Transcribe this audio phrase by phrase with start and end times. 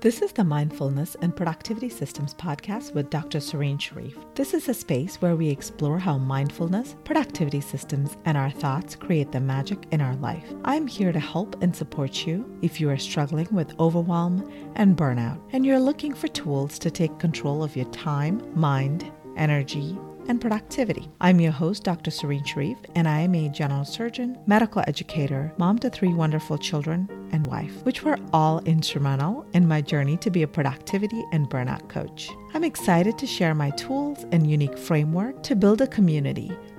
[0.00, 3.40] This is the Mindfulness and Productivity Systems podcast with Dr.
[3.40, 4.16] Serene Sharif.
[4.36, 9.32] This is a space where we explore how mindfulness, productivity systems, and our thoughts create
[9.32, 10.44] the magic in our life.
[10.64, 15.40] I'm here to help and support you if you are struggling with overwhelm and burnout,
[15.50, 19.98] and you're looking for tools to take control of your time, mind, energy,
[20.28, 21.10] and productivity.
[21.20, 22.10] I'm your host, Dr.
[22.10, 27.08] Serene Sharif, and I am a general surgeon, medical educator, mom to three wonderful children,
[27.32, 31.88] and wife, which were all instrumental in my journey to be a productivity and burnout
[31.88, 32.30] coach.
[32.54, 36.56] I'm excited to share my tools and unique framework to build a community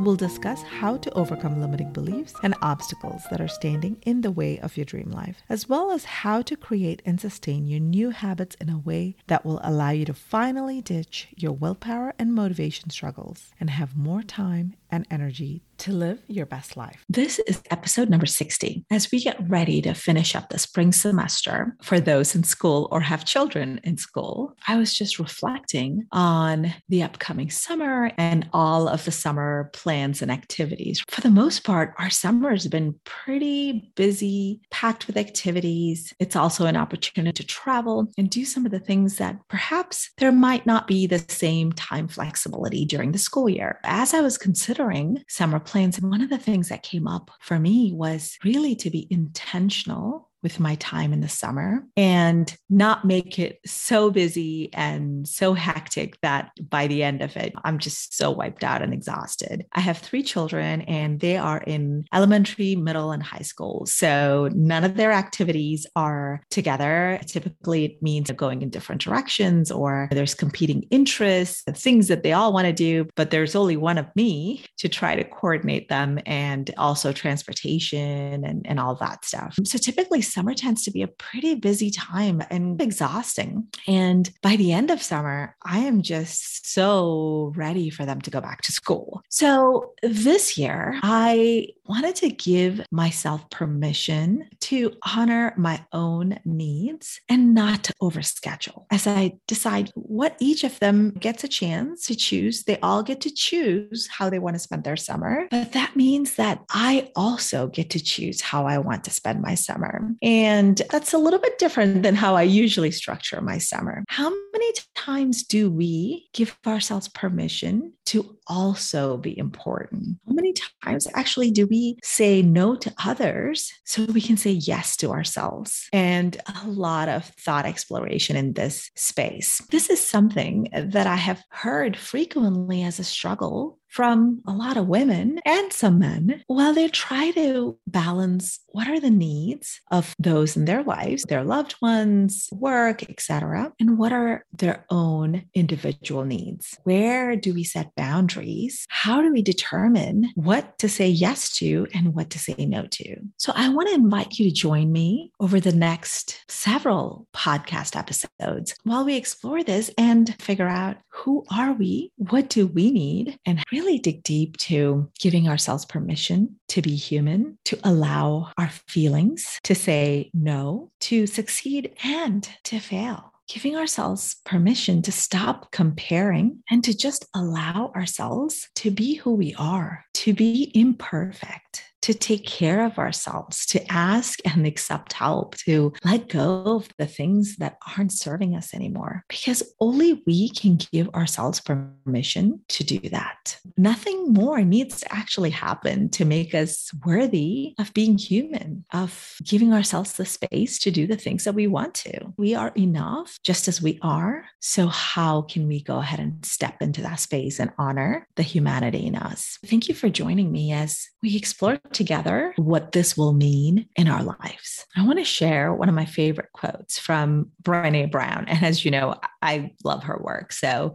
[0.00, 4.58] We'll discuss how to overcome limiting beliefs and obstacles that are standing in the way
[4.58, 8.56] of your dream life, as well as how to create and sustain your new habits
[8.62, 13.50] in a way that will allow you to finally ditch your willpower and motivation struggles
[13.60, 17.04] and have more time and energy to live your best life.
[17.08, 18.84] This is episode number 60.
[18.90, 23.00] As we get ready to finish up the spring semester for those in school or
[23.00, 29.04] have children in school, I was just reflecting on the upcoming summer and all of
[29.06, 31.02] the summer plans and activities.
[31.08, 36.12] For the most part, our summer has been pretty busy, packed with activities.
[36.18, 40.32] It's also an opportunity to travel and do some of the things that perhaps there
[40.32, 43.80] might not be the same time flexibility during the school year.
[43.84, 45.98] As I was considering considering summer plans.
[45.98, 50.29] And one of the things that came up for me was really to be intentional
[50.42, 56.18] with my time in the summer and not make it so busy and so hectic
[56.22, 59.66] that by the end of it, I'm just so wiped out and exhausted.
[59.72, 63.86] I have three children and they are in elementary, middle, and high school.
[63.86, 67.20] So none of their activities are together.
[67.26, 72.52] Typically, it means going in different directions or there's competing interests, things that they all
[72.52, 76.72] want to do, but there's only one of me to try to coordinate them and
[76.78, 79.58] also transportation and, and all that stuff.
[79.64, 83.68] So typically, summer tends to be a pretty busy time and exhausting.
[83.86, 88.40] And by the end of summer, I am just so ready for them to go
[88.40, 89.22] back to school.
[89.28, 97.54] So this year, I wanted to give myself permission to honor my own needs and
[97.54, 102.62] not to overschedule as I decide what each of them gets a chance to choose.
[102.62, 105.48] They all get to choose how they want to spend their summer.
[105.50, 109.56] But that means that I also get to choose how I want to spend my
[109.56, 110.12] summer.
[110.22, 114.04] And that's a little bit different than how I usually structure my summer.
[114.06, 120.18] How many times do we give ourselves permission to also be important?
[120.26, 120.52] How many
[120.84, 125.88] times actually do we say no to others so we can say yes to ourselves?
[125.92, 129.62] And a lot of thought exploration in this space.
[129.70, 134.86] This is something that I have heard frequently as a struggle from a lot of
[134.86, 140.56] women and some men while they try to balance what are the needs of those
[140.56, 146.78] in their lives their loved ones work etc and what are their own individual needs.
[146.84, 148.86] Where do we set boundaries?
[148.88, 153.16] How do we determine what to say yes to and what to say no to?
[153.38, 158.74] So i want to invite you to join me over the next several podcast episodes
[158.84, 162.12] while we explore this and figure out who are we?
[162.16, 163.38] What do we need?
[163.44, 169.58] And really dig deep to giving ourselves permission to be human, to allow our feelings,
[169.64, 173.32] to say no, to succeed and to fail.
[173.48, 179.54] Giving ourselves permission to stop comparing and to just allow ourselves to be who we
[179.56, 185.92] are, to be imperfect, to take care of ourselves, to ask and accept help, to
[186.04, 191.08] let go of the things that aren't serving us anymore, because only we can give
[191.10, 193.58] ourselves permission to do that.
[193.76, 199.72] Nothing more needs to actually happen to make us worthy of being human, of giving
[199.72, 202.32] ourselves the space to do the things that we want to.
[202.36, 204.44] We are enough just as we are.
[204.60, 209.06] So, how can we go ahead and step into that space and honor the humanity
[209.06, 209.58] in us?
[209.64, 214.22] Thank you for joining me as we explore together what this will mean in our
[214.22, 214.86] lives.
[214.96, 218.46] I want to share one of my favorite quotes from Brene Brown.
[218.48, 220.52] And as you know, I love her work.
[220.52, 220.94] So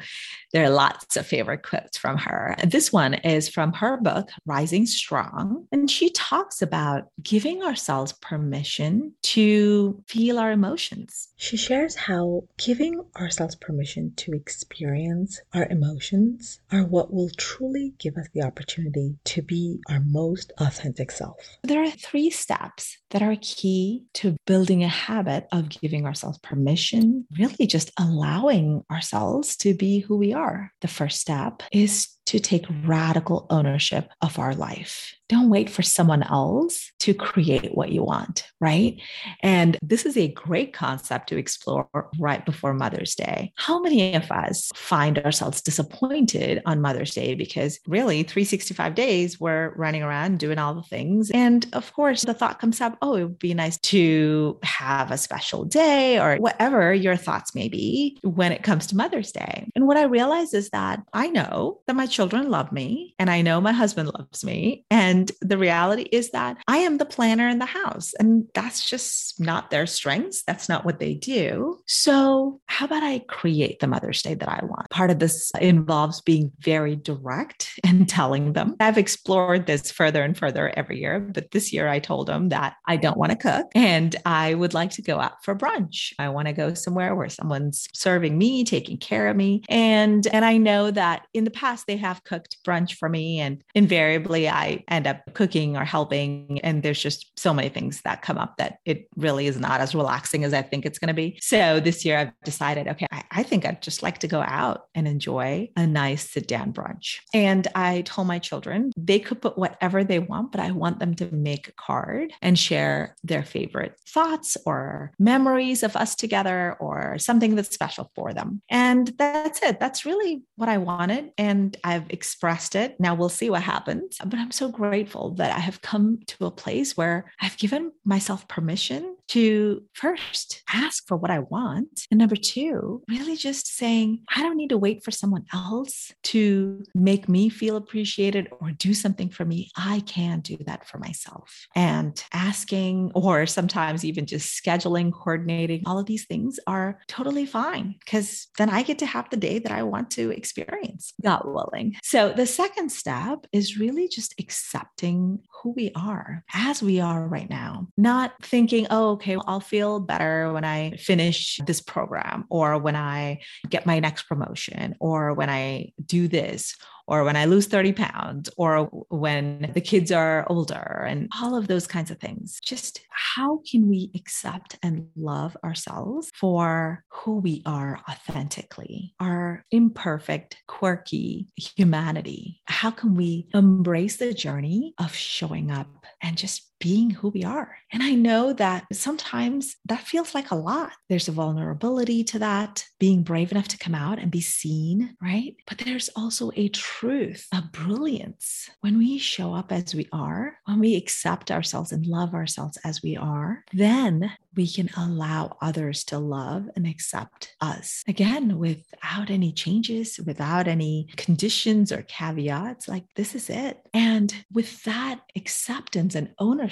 [0.53, 2.56] there are lots of favorite quotes from her.
[2.63, 5.68] This one is from her book, Rising Strong.
[5.71, 11.30] And she talks about giving ourselves permission to feel our emotions.
[11.38, 18.18] She shares how giving ourselves permission to experience our emotions are what will truly give
[18.18, 21.38] us the opportunity to be our most authentic self.
[21.63, 27.25] There are three steps that are key to building a habit of giving ourselves permission,
[27.39, 30.69] really just allowing ourselves to be who we are.
[30.81, 35.16] The first step is to take radical ownership of our life.
[35.27, 39.01] Don't wait for someone else to create what you want, right?
[39.42, 41.89] And this is a great concept to explore
[42.19, 43.51] right before Mother's Day.
[43.56, 49.74] How many of us find ourselves disappointed on Mother's Day because really 365 days we're
[49.75, 51.31] running around doing all the things.
[51.31, 55.18] And of course, the thought comes up, oh, it would be nice to have a
[55.18, 59.69] special day or whatever your thoughts may be when it comes to Mother's Day.
[59.75, 63.41] And what I realize is that I know that my children love me and I
[63.41, 64.85] know my husband loves me.
[64.89, 69.38] And the reality is that I am the planner in the house and that's just
[69.38, 70.41] not their strengths.
[70.47, 71.77] That's not what they do.
[71.88, 74.89] So, how about I create the Mother's Day that I want?
[74.91, 78.77] Part of this involves being very direct and telling them.
[78.79, 82.75] I've explored this further and further every year, but this year I told them that
[82.88, 86.13] I don't want to cook and I would like to go out for brunch.
[86.18, 89.63] I want to go somewhere where someone's serving me, taking care of me.
[89.68, 93.63] And and I know that in the past they have cooked brunch for me and
[93.74, 98.38] invariably I end up cooking or helping and there's just so many things that come
[98.38, 101.38] up that it really is not as relaxing as I think it's going to be.
[101.42, 104.86] So this year I've decided okay, I, I think I'd just like to go out
[104.94, 107.18] and enjoy a nice sit down brunch.
[107.34, 111.16] And I told my children they could put whatever they want, but I want them
[111.16, 117.18] to make a card and share their favorite thoughts or memories of us together or
[117.18, 118.62] something that's special for them.
[118.69, 119.80] And that's it.
[119.80, 121.31] That's really what I wanted.
[121.38, 123.00] And I've expressed it.
[123.00, 124.18] Now we'll see what happens.
[124.24, 128.47] But I'm so grateful that I have come to a place where I've given myself
[128.47, 132.06] permission to first ask for what I want.
[132.12, 136.83] And number two, really just saying, I don't need to wait for someone else to
[136.94, 139.71] make me feel appreciated or do something for me.
[139.75, 141.68] I can do that for myself.
[141.75, 147.95] And asking, or sometimes even just scheduling, coordinating, all of these things are totally fine
[148.00, 151.84] because then I get to have the day that I want to experience, God willing.
[152.03, 157.49] So the second step is really just accepting who we are as we are right
[157.49, 162.95] now, not thinking, oh, okay, I'll feel better when I finish this program or when
[162.95, 166.75] I get my next promotion or when I do this
[167.07, 171.68] or when I lose 30 pounds, or when the kids are older, and all of
[171.68, 172.60] those kinds of things.
[172.63, 180.57] Just how can we accept and love ourselves for who we are authentically, our imperfect,
[180.68, 182.62] quirky humanity?
[182.66, 187.77] How can we embrace the journey of showing up and just being who we are.
[187.92, 190.92] And I know that sometimes that feels like a lot.
[191.10, 195.56] There's a vulnerability to that, being brave enough to come out and be seen, right?
[195.68, 198.69] But there's also a truth, a brilliance.
[198.81, 203.01] When we show up as we are, when we accept ourselves and love ourselves as
[203.01, 209.51] we are, then we can allow others to love and accept us again without any
[209.51, 212.88] changes, without any conditions or caveats.
[212.88, 213.81] Like, this is it.
[213.94, 216.64] And with that acceptance and ownership,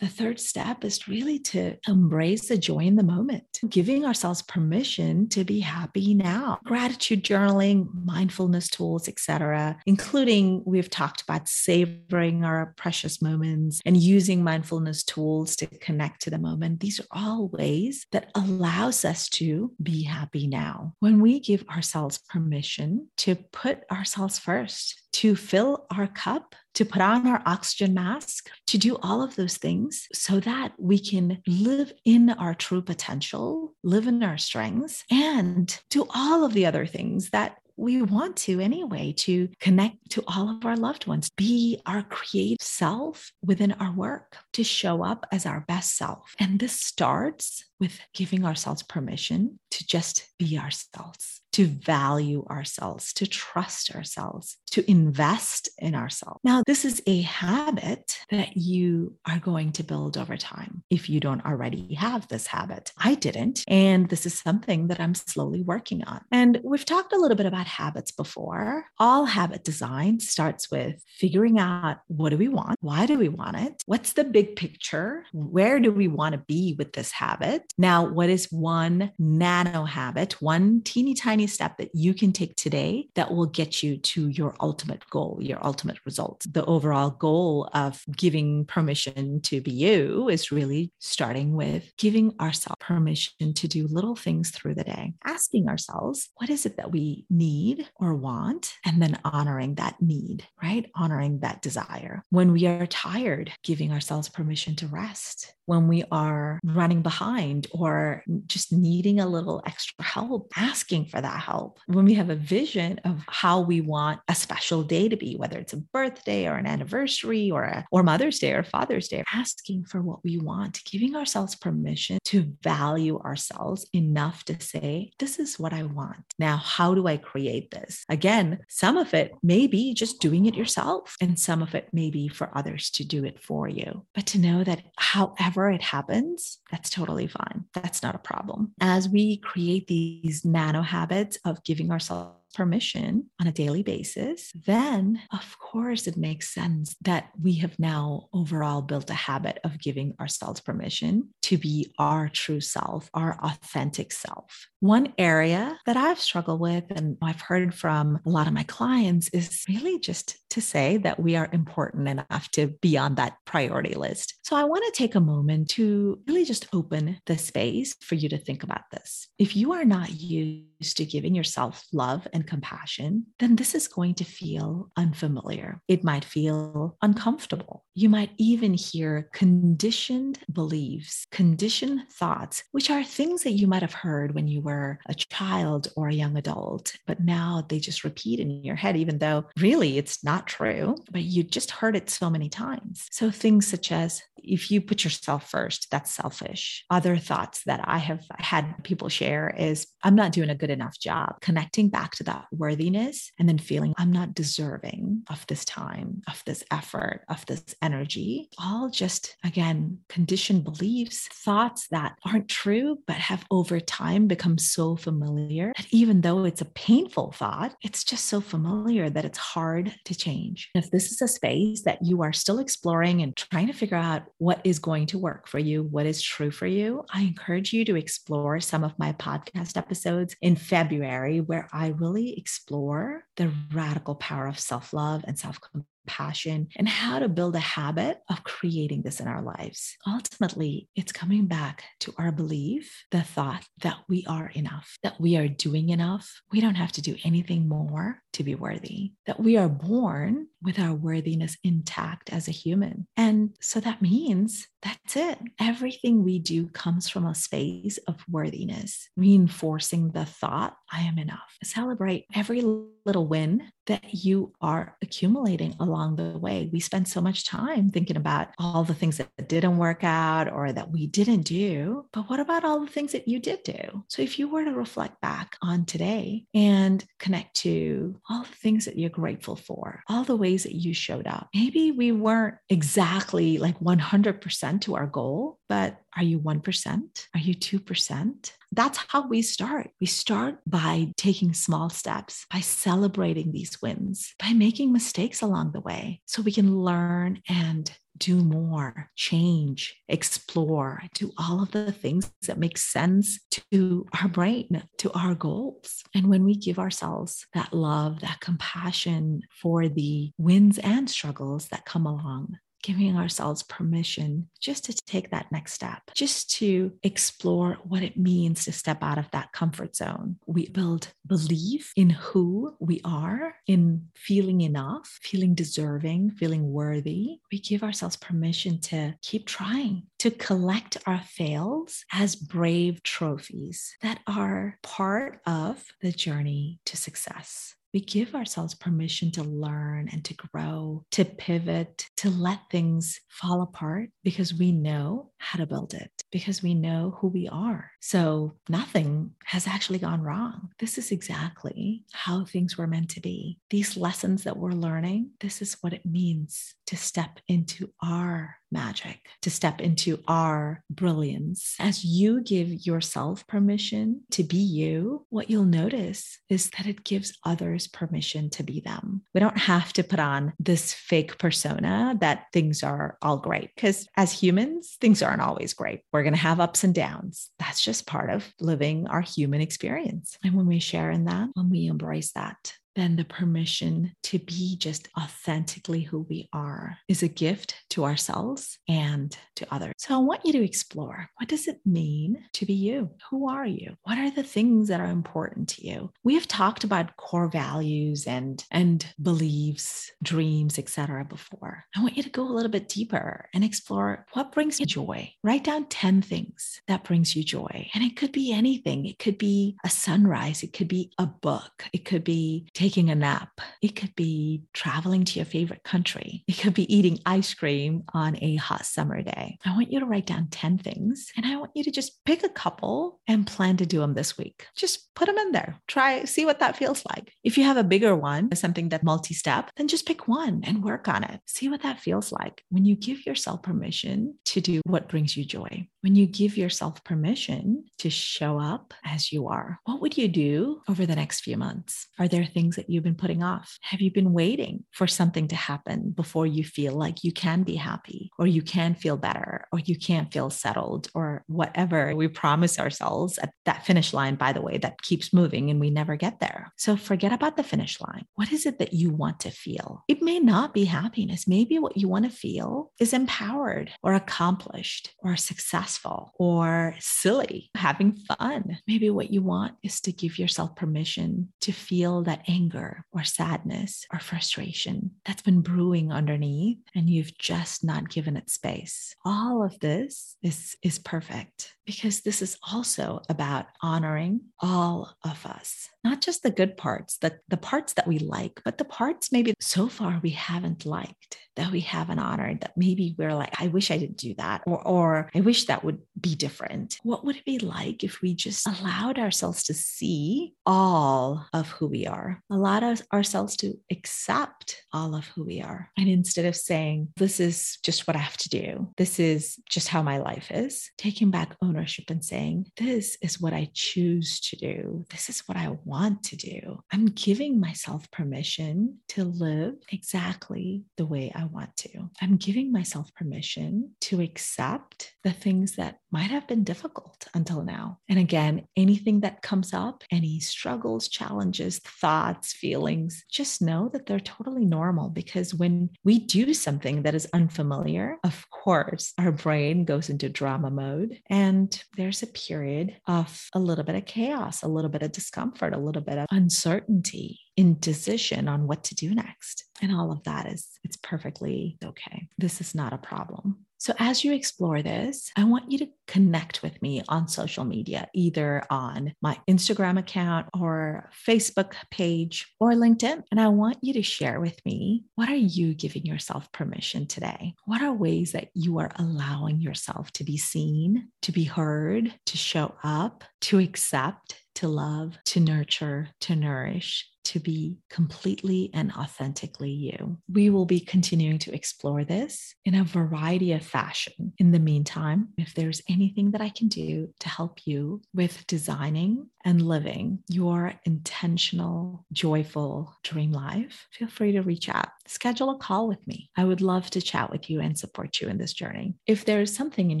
[0.00, 5.28] the third step is really to embrace the joy in the moment, giving ourselves permission
[5.30, 6.58] to be happy now.
[6.64, 14.42] Gratitude journaling, mindfulness tools, etc., including we've talked about savoring our precious moments and using
[14.42, 16.80] mindfulness tools to connect to the moment.
[16.80, 20.94] These are all ways that allows us to be happy now.
[21.00, 27.00] When we give ourselves permission to put ourselves first, to fill our cup, to put
[27.00, 31.92] on our oxygen mask, to do all of those things so that we can live
[32.04, 37.30] in our true potential, live in our strengths, and do all of the other things
[37.30, 42.02] that we want to anyway to connect to all of our loved ones, be our
[42.02, 46.34] creative self within our work, to show up as our best self.
[46.40, 53.28] And this starts with giving ourselves permission to just be ourselves to value ourselves, to
[53.28, 56.40] trust ourselves, to invest in ourselves.
[56.42, 61.20] Now, this is a habit that you are going to build over time if you
[61.20, 62.92] don't already have this habit.
[62.98, 63.62] I didn't.
[63.68, 66.22] And this is something that I'm slowly working on.
[66.32, 68.86] And we've talked a little bit about habits before.
[68.98, 72.78] All habit design starts with figuring out what do we want?
[72.80, 73.80] Why do we want it?
[73.86, 75.24] What's the big picture?
[75.32, 77.72] Where do we want to be with this habit?
[77.78, 83.08] Now, what is one nano habit, one teeny tiny step that you can take today
[83.14, 86.44] that will get you to your ultimate goal, your ultimate result?
[86.50, 92.76] The overall goal of giving permission to be you is really starting with giving ourselves
[92.80, 97.26] permission to do little things through the day, asking ourselves, what is it that we
[97.30, 98.74] need or want?
[98.84, 100.90] And then honoring that need, right?
[100.94, 102.22] Honoring that desire.
[102.30, 108.22] When we are tired, giving ourselves permission to rest when we are running behind or
[108.46, 111.78] just needing a little extra help, asking for that help.
[111.86, 115.58] When we have a vision of how we want a special day to be, whether
[115.58, 119.84] it's a birthday or an anniversary or a, or Mother's Day or Father's Day, asking
[119.84, 125.58] for what we want, giving ourselves permission to value ourselves enough to say, this is
[125.58, 126.24] what I want.
[126.38, 128.04] Now, how do I create this?
[128.08, 132.10] Again, some of it may be just doing it yourself, and some of it may
[132.10, 134.04] be for others to do it for you.
[134.14, 137.64] But to know that however whenever it happens, that's totally fine.
[137.74, 138.72] That's not a problem.
[138.80, 145.20] As we create these nano habits of giving ourselves permission on a daily basis, then
[145.32, 150.14] of course it makes sense that we have now overall built a habit of giving
[150.20, 154.66] ourselves permission to be our true self, our authentic self.
[154.80, 159.28] One area that I've struggled with and I've heard from a lot of my clients
[159.28, 163.94] is really just to say that we are important enough to be on that priority
[163.94, 164.34] list.
[164.42, 168.28] So I want to take a moment to really just open the space for you
[168.28, 169.28] to think about this.
[169.38, 174.14] If you are not used to giving yourself love and compassion, then this is going
[174.14, 175.80] to feel unfamiliar.
[175.88, 177.84] It might feel uncomfortable.
[177.94, 183.92] You might even hear conditioned beliefs, conditioned thoughts, which are things that you might have
[183.92, 188.38] heard when you were a child or a young adult, but now they just repeat
[188.38, 192.30] in your head, even though really it's not true, but you just heard it so
[192.30, 193.08] many times.
[193.10, 196.84] So things such as, if you put yourself first, that's selfish.
[196.90, 200.98] Other thoughts that I have had people share is, I'm not doing a good enough
[200.98, 206.22] job connecting back to that worthiness and then feeling I'm not deserving of this time,
[206.28, 208.48] of this effort, of this energy.
[208.58, 214.96] All just, again, conditioned beliefs, thoughts that aren't true, but have over time become so
[214.96, 219.94] familiar that even though it's a painful thought, it's just so familiar that it's hard
[220.04, 220.70] to change.
[220.74, 224.22] If this is a space that you are still exploring and trying to figure out
[224.38, 227.84] what is going to work for you, what is true for you, I encourage you
[227.86, 234.14] to explore some of my podcast episodes in February where I really explore the radical
[234.16, 235.60] power of self love and self
[236.04, 239.96] compassion and how to build a habit of creating this in our lives.
[240.06, 245.36] Ultimately, it's coming back to our belief, the thought that we are enough, that we
[245.36, 246.42] are doing enough.
[246.52, 250.78] We don't have to do anything more to be worthy, that we are born with
[250.78, 253.06] our worthiness intact as a human.
[253.16, 255.38] And so that means that's it.
[255.58, 261.56] Everything we do comes from a space of worthiness, reinforcing the thought, I am enough.
[261.64, 262.62] Celebrate every
[263.06, 266.70] little win that you are accumulating along the way.
[266.72, 270.72] We spend so much time thinking about all the things that didn't work out or
[270.72, 272.06] that we didn't do.
[272.12, 274.04] But what about all the things that you did do?
[274.08, 278.84] So if you were to reflect back on today and connect to all the things
[278.84, 283.58] that you're grateful for, all the ways that you showed up, maybe we weren't exactly
[283.58, 287.26] like 100% to our goal, but are you 1%?
[287.34, 288.52] Are you 2%?
[288.72, 289.90] That's how we start.
[290.00, 295.80] We start by taking small steps, by celebrating these wins, by making mistakes along the
[295.80, 302.30] way so we can learn and do more, change, explore, do all of the things
[302.46, 306.02] that make sense to our brain, to our goals.
[306.14, 311.84] And when we give ourselves that love, that compassion for the wins and struggles that
[311.86, 318.02] come along, giving ourselves permission just to take that next step, just to explore what
[318.02, 320.36] it means to step out of that comfort zone.
[320.46, 327.38] We build belief in who we are, in feeling enough, feeling deserving, feeling worthy.
[327.50, 334.20] We give ourselves permission to keep trying, to collect our fails as brave trophies that
[334.26, 340.34] are part of the journey to success we give ourselves permission to learn and to
[340.34, 346.10] grow, to pivot, to let things fall apart because we know how to build it
[346.32, 347.90] because we know who we are.
[348.00, 350.70] So nothing has actually gone wrong.
[350.78, 353.58] This is exactly how things were meant to be.
[353.70, 359.20] These lessons that we're learning, this is what it means to step into our magic,
[359.40, 361.76] to step into our brilliance.
[361.78, 367.38] As you give yourself permission to be you, what you'll notice is that it gives
[367.44, 369.22] others permission to be them.
[369.32, 374.08] We don't have to put on this fake persona that things are all great because
[374.16, 376.00] as humans, things aren't always great.
[376.12, 377.50] We're going to have ups and downs.
[377.58, 380.38] That's just part of living our human experience.
[380.44, 384.76] And when we share in that, when we embrace that, then the permission to be
[384.76, 389.94] just authentically who we are is a gift to ourselves and to others.
[389.98, 393.10] So I want you to explore what does it mean to be you?
[393.30, 393.96] Who are you?
[394.02, 396.10] What are the things that are important to you?
[396.22, 401.24] We have talked about core values and and beliefs, dreams, etc.
[401.24, 401.84] before.
[401.96, 405.32] I want you to go a little bit deeper and explore what brings you joy.
[405.42, 407.88] Write down 10 things that brings you joy.
[407.94, 409.06] And it could be anything.
[409.06, 413.14] It could be a sunrise, it could be a book, it could be taking a
[413.14, 413.62] nap.
[413.80, 416.44] It could be traveling to your favorite country.
[416.46, 419.56] It could be eating ice cream on a hot summer day.
[419.64, 422.44] I want you to write down 10 things and I want you to just pick
[422.44, 424.66] a couple and plan to do them this week.
[424.76, 425.76] Just put them in there.
[425.88, 427.32] Try, see what that feels like.
[427.42, 430.84] If you have a bigger one, something that multi step, then just pick one and
[430.84, 431.40] work on it.
[431.46, 435.46] See what that feels like when you give yourself permission to do what brings you
[435.46, 435.88] joy.
[436.02, 440.82] When you give yourself permission to show up as you are, what would you do
[440.86, 442.08] over the next few months?
[442.18, 443.78] Are there things that you've been putting off?
[443.82, 447.76] Have you been waiting for something to happen before you feel like you can be
[447.76, 452.78] happy or you can feel better or you can feel settled or whatever we promise
[452.78, 456.40] ourselves at that finish line, by the way, that keeps moving and we never get
[456.40, 456.72] there.
[456.76, 458.24] So forget about the finish line.
[458.34, 460.04] What is it that you want to feel?
[460.08, 461.48] It may not be happiness.
[461.48, 468.16] Maybe what you want to feel is empowered or accomplished or successful or silly, having
[468.16, 468.78] fun.
[468.86, 474.06] Maybe what you want is to give yourself permission to feel that anger or sadness
[474.12, 479.14] or frustration that's been brewing underneath and you've just not given it space.
[479.24, 485.88] All of this is, is perfect because this is also about honoring all of us
[486.04, 489.54] not just the good parts, the, the parts that we like, but the parts maybe
[489.58, 493.90] so far we haven't liked, that we haven't honored, that maybe we're like, I wish
[493.90, 496.98] I didn't do that, or, or I wish that would be different.
[497.02, 501.86] What would it be like if we just allowed ourselves to see all of who
[501.86, 505.90] we are, allowed ourselves to accept all of who we are?
[505.96, 509.88] And instead of saying, this is just what I have to do, this is just
[509.88, 514.56] how my life is, taking back ownership and saying, this is what I choose to
[514.56, 516.82] do, this is what I want want to do.
[516.92, 522.10] I'm giving myself permission to live exactly the way I want to.
[522.20, 527.98] I'm giving myself permission to accept the things that might have been difficult until now.
[528.08, 534.20] And again, anything that comes up, any struggles, challenges, thoughts, feelings, just know that they're
[534.20, 540.08] totally normal because when we do something that is unfamiliar, of course, our brain goes
[540.08, 544.90] into drama mode and there's a period of a little bit of chaos, a little
[544.90, 549.64] bit of discomfort, a little bit of uncertainty, indecision on what to do next.
[549.82, 552.28] And all of that is, it's perfectly okay.
[552.38, 553.66] This is not a problem.
[553.84, 558.08] So, as you explore this, I want you to connect with me on social media,
[558.14, 563.24] either on my Instagram account or Facebook page or LinkedIn.
[563.30, 567.52] And I want you to share with me what are you giving yourself permission today?
[567.66, 572.36] What are ways that you are allowing yourself to be seen, to be heard, to
[572.38, 579.70] show up, to accept, to love, to nurture, to nourish, to be completely and authentically
[579.70, 580.18] you.
[580.32, 580.54] We mm-hmm.
[580.54, 584.32] will be continuing to explore this in a variety of fashion.
[584.38, 589.28] In the meantime, if there's anything that I can do to help you with designing
[589.44, 594.88] and living your intentional, joyful dream life, feel free to reach out.
[595.06, 596.30] Schedule a call with me.
[596.36, 598.94] I would love to chat with you and support you in this journey.
[599.06, 600.00] If there is something in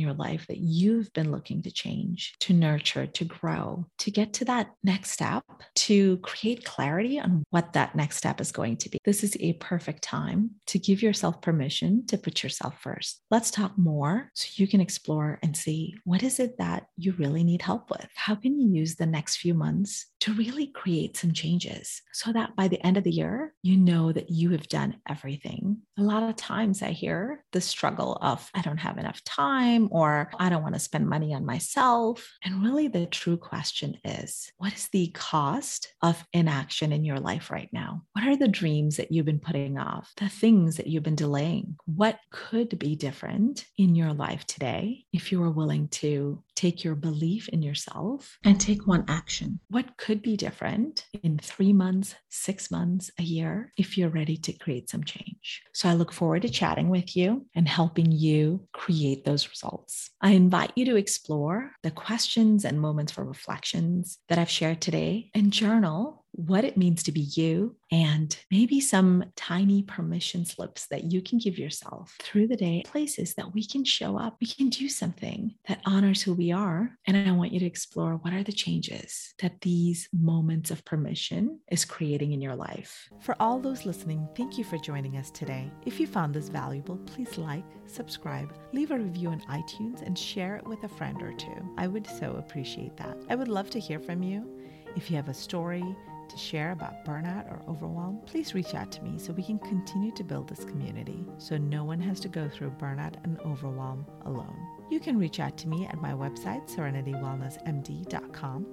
[0.00, 4.44] your life that you've been looking to change, to nurture, to grow, to get to
[4.46, 8.98] that next step, to create clarity on what that next step is going to be,
[9.04, 13.22] this is a perfect time to give yourself permission to put yourself first.
[13.30, 17.44] Let's talk more so you can explore and see what is it that you really
[17.44, 18.08] need help with?
[18.14, 22.56] How can you use the next few months to really create some changes so that
[22.56, 25.76] by the end of the year, you know that you have done everything.
[25.98, 30.30] A lot of times I hear the struggle of, I don't have enough time or
[30.38, 32.26] I don't want to spend money on myself.
[32.42, 37.20] And really, the true question is, what is the cost of inaction in in your
[37.20, 38.02] life right now?
[38.14, 41.76] What are the dreams that you've been putting off, the things that you've been delaying?
[41.84, 46.94] What could be different in your life today if you are willing to take your
[46.94, 49.60] belief in yourself and take one action?
[49.68, 54.52] What could be different in three months, six months, a year if you're ready to
[54.54, 55.62] create some change?
[55.74, 60.10] So I look forward to chatting with you and helping you create those results.
[60.22, 65.30] I invite you to explore the questions and moments for reflections that I've shared today
[65.34, 71.04] and journal what it means to be you, and maybe some tiny permission slips that
[71.04, 74.68] you can give yourself through the day, places that we can show up, we can
[74.68, 76.98] do something that honors who we are.
[77.06, 81.60] And I want you to explore what are the changes that these moments of permission
[81.70, 83.08] is creating in your life.
[83.20, 85.70] For all those listening, thank you for joining us today.
[85.86, 90.56] If you found this valuable, please like, subscribe, leave a review on iTunes, and share
[90.56, 91.74] it with a friend or two.
[91.78, 93.16] I would so appreciate that.
[93.30, 94.50] I would love to hear from you.
[94.96, 95.84] If you have a story,
[96.28, 100.12] to share about burnout or overwhelm, please reach out to me so we can continue
[100.12, 104.56] to build this community so no one has to go through burnout and overwhelm alone.
[104.90, 108.66] You can reach out to me at my website, serenitywellnessmd.com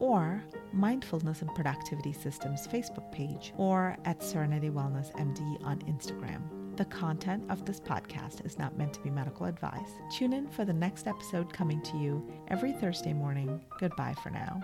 [0.00, 6.42] or Mindfulness and Productivity Systems Facebook page or at Serenity Wellness MD on Instagram.
[6.76, 9.90] The content of this podcast is not meant to be medical advice.
[10.16, 13.60] Tune in for the next episode coming to you every Thursday morning.
[13.80, 14.60] Goodbye for now.